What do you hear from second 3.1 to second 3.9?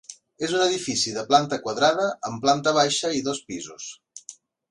i dos pisos.